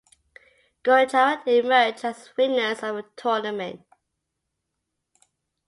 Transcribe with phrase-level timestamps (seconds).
[0.83, 3.85] Gujarat emerged as winners of the tournament.